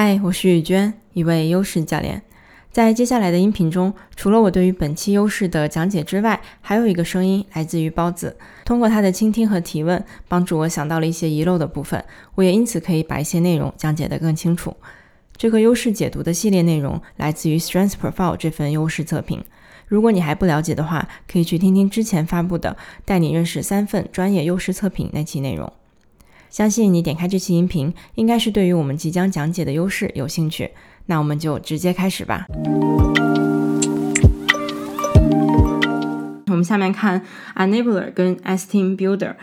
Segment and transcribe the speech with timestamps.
[0.00, 2.22] 嗨，我是雨娟，一位优势教练。
[2.70, 8.36] 在接下来的音频中，除了我对于本期优势的讲解之外，还有一个声音来自于包子。
[8.64, 12.04] 通过他的倾听和提问，帮助我想到了一些遗漏的部分，
[12.36, 14.76] 我也因此可以把一些内容讲解得更清楚。
[15.36, 19.44] 这个优势解读的系列内容来自于 Strength Profile 这份优势测评。
[19.88, 22.70] 如果你还不了解的话，可以去听听之前发布的
[23.04, 25.72] 《带你认识三份专业优势测评》那期内容。
[26.58, 30.68] 相信你点开这期音频，应该是对于我们即将讲解的优势有兴趣。
[31.06, 32.46] 那我们就直接开始吧。
[36.48, 39.36] 我们下面看 Enabler 跟 Esteem Builder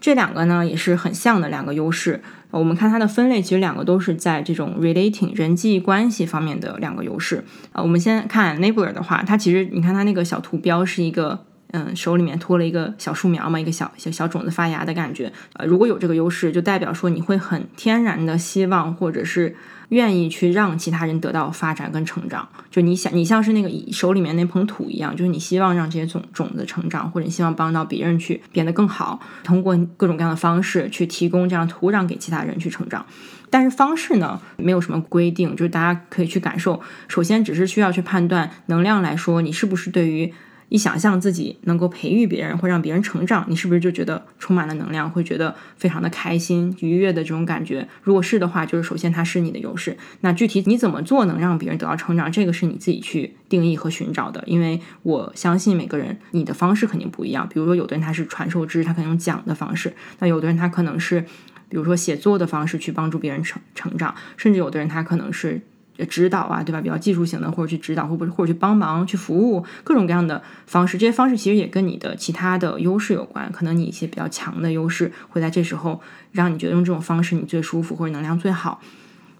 [0.00, 2.22] 这两个呢，也是很像的两个优势。
[2.52, 7.42] 我们看它的分类，其实两个都是在这种 relating 人际关系方面的两个优势。
[7.72, 11.46] 呃，我们先看 Enabler 的话，它其实你看它那个小图标是一个。
[11.72, 15.32] 嗯，手里面托了一个小树苗嘛，一个小小小种子发芽的感觉。
[15.52, 19.54] 呃，如果有这个优势，就代表说你会很天然的希望，或者是
[19.90, 22.48] 愿意去让其他人得到发展跟成长。
[22.70, 33.06] 就你想，你像是那个手里面那捧土一样，就是你希望让这些种种子成长，或者你希望帮到别人去变得更好，通过各种各样的方式去提供这样土壤给其他人去成长。
[33.48, 36.80] 但是方式呢，没有什么规定，就是大家可以去感受。
[37.06, 40.32] 首先，只是需要去判断能量来说，你是不是对于。
[40.70, 47.86] 一想象自己能够培育别人，会让别人成长，你是不是就觉得充满了能量，会觉得非常的开心、愉悦的这种感觉？
[48.02, 49.96] 如果是的话，就是首先它是你的优势。
[50.20, 54.42] 那具体你怎么做能让别人得到成长，这个是你自己去定义和寻找的。
[54.46, 57.46] 因为我相信每个人你的方式肯定不一样。
[57.52, 61.20] 比如说，有的人他是传授知识，他可能用讲的方式；那有的人他可能是，
[61.68, 65.60] 比如说写作的方式去帮助别人成成长，甚至有的人他可能是。
[66.04, 66.80] 指导啊，对吧？
[66.80, 70.98] 比较技术型的，或者去指导，或者或者去帮忙、去服务，各种各样的方式。
[70.98, 73.50] 这些方式其实也跟你的其他的优势有关。
[73.52, 76.00] 可能你一些比较强的优势会在这时候
[76.32, 78.80] 让你觉得用这种方式你最舒服，或者能量最好。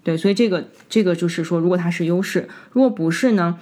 [0.03, 3.57] 对，所以这个这个就是说，如果它是优势，如果不是呢，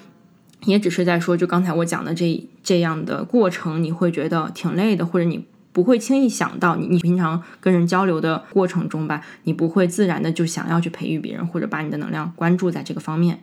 [0.65, 5.45] 也只是在说，就刚才我讲的这这样的过程，你会觉得挺累的，或者你。
[5.71, 13.41] 不会轻易想到你，你平常跟人交流的过程中吧，你不会自然的就想要去培育别人，或者把你的能量关注在这个方面。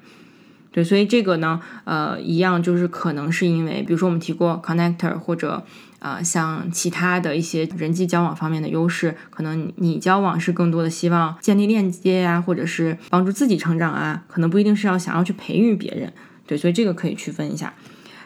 [0.72, 5.65] 对，所以这个呢，呃，一样就是可能是因为，比如说我们提过 connector，或者
[6.00, 16.12] 啊，像其他的一些人际交往方面的优势，可能你交往是更多的希望建立链接呀，或者是帮助自己成长啊，可能不一定是要想要去培育别人。
[16.47, 17.72] 对，所以这个可以区分一下。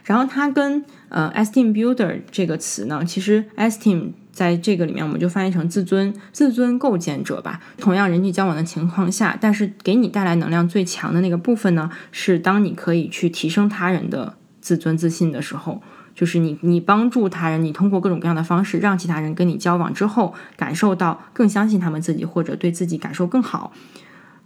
[0.04, 7.60] 然后它跟呃 esteem builder 这个词呢，其实 esteem 在这个里面我们就翻译成自尊、自尊构建者吧。
[7.78, 15.82] 同样人际交往的情况下，但是给你带来能量最强的那个部分呢，是当你可以去提升他人的自尊自信的时候，
[16.14, 23.72] 就是你你帮助他人，你通过各种各样的方式让其他人跟你交往之后，感受到更相信他们自己或者对自己感受更好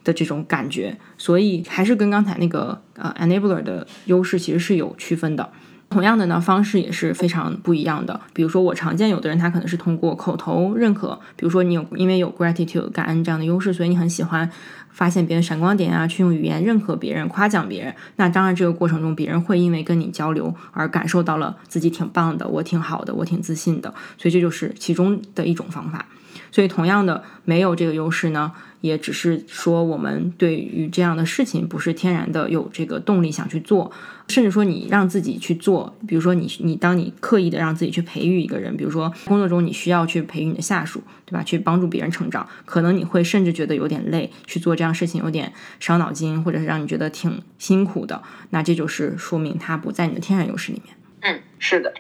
[0.05, 0.97] 的这种感觉。
[1.19, 5.51] 所以还是跟刚才那个呃 enabler 的优势其实是有区分的。
[5.91, 8.21] 同样的呢，方式也是非常不一样的。
[8.33, 14.51] 比如说，我常见有的人他可能是通过口头认可，比如说你有因为有 gratitude 感恩这样的优势，所以你很喜欢
[14.91, 17.95] 发现别人闪光点啊，去用语言认可别人、夸奖别人。
[18.17, 23.95] 那当然，这个过程中别人会因为跟你交流而感受到了自己挺棒的，我挺好的，我挺自信的。
[24.19, 26.07] 所以这就是其中的一种方法。
[26.55, 28.53] 所以同样的，没有这个优势呢。
[28.81, 33.91] 也只是说，我们对于这样的事情不是天然的有这个动力想去做，
[34.29, 41.43] 甚至说你让自己去做，比如说你你当你刻意的让自己去培育一个人，比如说工作中你需要去培育你的下属，对吧？
[41.43, 50.95] 去帮助别人成长，可能你会甚至觉得有点累，去做这样事情有点伤脑筋，或者是让你觉得挺辛苦的，那这就是说明它不在你的天然优势里面。
[51.23, 51.95] 嗯，是的，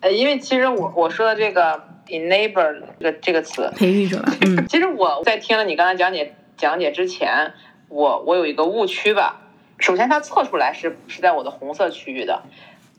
[0.00, 1.96] 呃，因为其实我我说的这个。
[2.08, 4.32] Enable 这个这个词，培育者吧。
[4.46, 7.52] 嗯， 其实我在听了你刚才讲解讲解之前，
[7.88, 9.42] 我我有一个误区吧。
[9.78, 12.42] 首先，它测出来是是在我的红色区域的。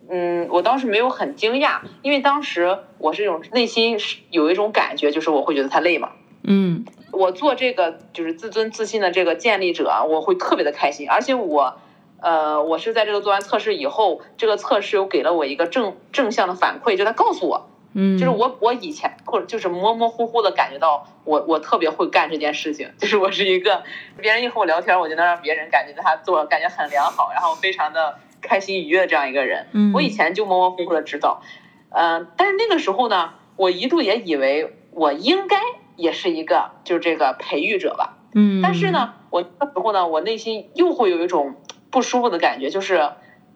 [0.10, 6.12] 嗯，我当时没有很惊讶，因为当时我是一种内心是有一种感觉，就是我会觉得它累嘛。
[6.44, 11.78] 嗯，我做这个就是自尊自信的这个建立者，我会特别的开心，而且我
[12.22, 17.70] 呃，我是在这个做完测试以后，这个测试又给了我一个正正向的反馈，就他告诉我。
[18.00, 23.84] 嗯，就是我我以前或者就是模模糊糊的感觉到我我特别会干这件事情，就是我是一个
[24.18, 29.68] 别人一和我聊天，我就能让别人感觉到他做感觉很良好，然后非常的开心愉悦这样一个人。
[29.74, 31.42] 嗯，我以前就模模糊糊的知道，
[31.90, 35.58] 嗯，但是那个时候呢，我一度也以为我应该
[35.98, 38.18] 也是一个就是这个培育者吧。
[38.34, 41.56] 嗯，但是呢，我那时候呢，我内心又会有一种
[41.92, 43.12] 不舒服的感觉，就是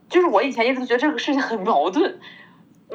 [0.10, 2.20] 就是我以前一直都觉得这个事情很矛盾。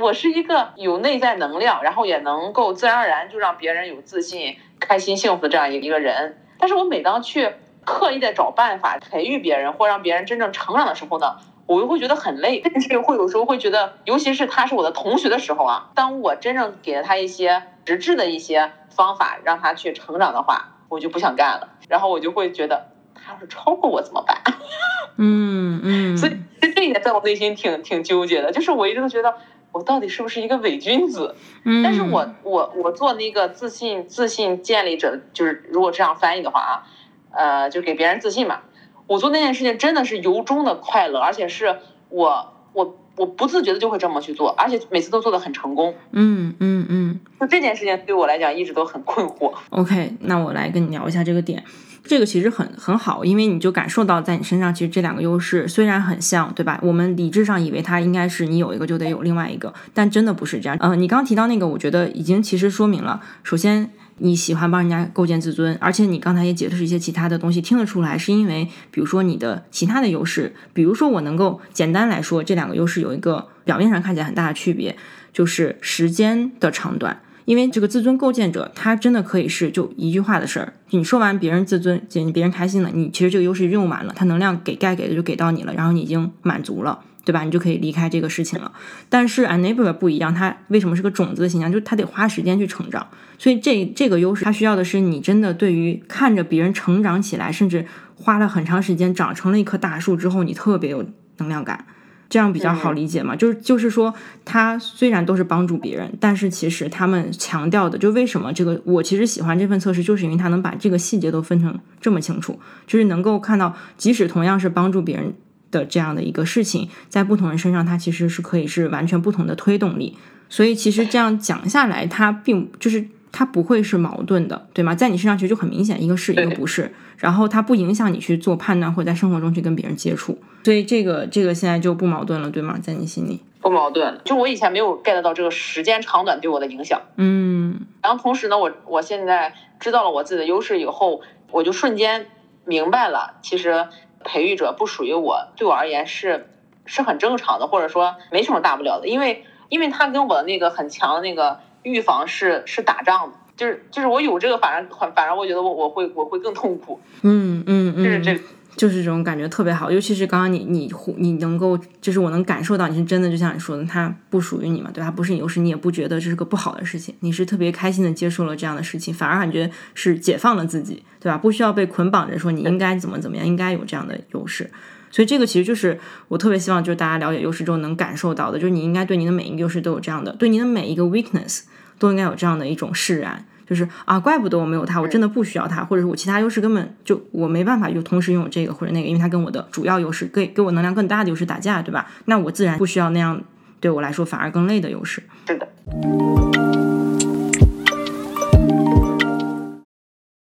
[0.00, 6.38] 我是一个有内在能量，然后也能够自然而然就让别人有自信、开心、幸福的这样一一个人。
[6.58, 7.52] 但是我每当去
[7.84, 11.36] 刻意的找办法培育别人或让别人真正成长的时候呢，
[11.66, 24.36] 我又会觉得很累，甚至会有时候会觉得，尤其是他是我的同学的时候啊，当我真正给了他一些实质的一些方法让他去成长的话，我就不想干了，然后我就会觉得他要是超过我怎么办？
[25.20, 29.34] 嗯嗯，所以这一点在我内心挺挺纠结的，就是我一直都觉得
[29.78, 31.36] 我到底是不是一个伪君子？
[31.62, 36.82] 嗯，但是我我我做那个自信自信建立者，就是如果这样翻译的话啊，
[37.30, 38.62] 呃，就给别人自信嘛。
[39.06, 41.76] 我做那件事情真的是由衷的快乐，而且是
[42.08, 45.94] 我我我不自觉的就会这么去做，而且每次都做的很成功。
[46.10, 49.54] 嗯嗯嗯，就这件事情对我来讲一直都很困惑。
[49.70, 51.62] OK，那我来跟你聊一下这个点。
[52.08, 56.80] 这个其实很很好，因为你就感受到在你身上，其实这两个优势虽然很像，对吧？
[56.82, 60.78] 我们理智上以为它应该是你有一个就得有另外一个，但真的不是这样。
[60.80, 74.96] 呃，你刚提到那个，我觉得已经其实说明了，首先你喜欢帮人家构建自尊，而且你刚才也解释一些其他的东西，听得出来是因为，比如说你的其他的优势，比如说我能够简单来说，这两个优势有一个表面上看起来很大的区别，
[75.34, 77.20] 就是时间的长短。
[77.48, 80.74] 因为这个自尊构建者，他真的可以是就一句话的事儿。
[80.90, 81.98] 你说完别人自尊，
[82.30, 87.44] 别人开心了，你其实这个优势用完了，他能量给该给的就给到你了，然后你已经满足了，对吧？
[87.44, 88.70] 你就可以离开这个事情了。
[89.08, 91.72] 但是 enabler 不一样，他为什么是个种子的形象？
[91.72, 93.06] 就是他得花时间去成长。
[93.38, 101.02] 所以这这个优势，他需要的是你真的对于看着别人成长起来，甚至花了很长时间长成了一棵大树之后，你特别有
[101.38, 101.86] 能量感。
[102.30, 103.34] 这样比较好理解嘛？
[103.34, 104.12] 就是就是说，
[104.44, 115.32] 他虽然都是帮助别人，但是其实他们强调的，就为什么这个我其实喜欢这份测试，就是因为他能把这个细节都分成这么清楚，就是能够看到，即使同样是帮助别人
[115.70, 120.18] 的这样的一个事情，在不同人身上，它其实是可以是完全不同的推动力。
[120.50, 123.06] 所以其实这样讲下来，它并就是
[123.38, 124.96] 它不会是矛盾的，对吗？
[124.96, 130.36] 在你身上其实就很明显，一个是一个不是，然后它不影响你去做判断或者在生活中去跟别人接触。
[130.64, 132.76] 所以这个这个现在就不矛盾了，对吗？
[132.82, 137.00] 在你心里不矛盾，就我以前没有 get 到这个时间长短对我的影响。
[137.14, 141.20] 嗯，然后同时呢，我我现在知道了我自己的优势以后，
[141.52, 142.26] 我就瞬间
[142.64, 143.86] 明白了，其实
[144.24, 146.48] 培育者不属于我，对我而言是
[146.86, 153.36] 是很正常的，或者说没什么大不了的，因为因为他跟我的那个很强的那个预防是是打仗的。
[153.56, 157.00] 就是就是我有这个，反而反反而我觉得我我会我会更痛苦。
[157.22, 158.40] 嗯嗯嗯，就是这。
[158.76, 165.10] 就是这种感觉特别好，尤其是刚刚你你你能够，就是我能感受到你是真的，就像你说的，它不属于你嘛，对吧？
[165.10, 171.36] 不是你优势，你也不觉得这是个不好的事情，你是特别开心的接受了这样的事情，反而感觉是解放了自己，对吧？
[171.36, 174.70] 不需要被捆绑着说你应该怎么怎么样，应该有这样的优势。
[175.10, 181.62] 所以这个其实就是我特别希望，就是大家了解优势之后能感受到的，就是你应该对你的每一个优势都有这样的，对你的每一个 weakness
[181.98, 183.44] 都应该有这样的一种释然。
[183.68, 192.10] 就是啊，怪不得我没有它，我真的不需要它，或者是我其他优势根本就我没办法就同时拥有这个或者那个，因为它跟我的主要优势给给我能量更大的优势打架，对吧？
[192.24, 193.38] 那我自然不需要那样
[193.78, 195.22] 对我来说反而更累的优势。
[195.46, 195.68] 是的。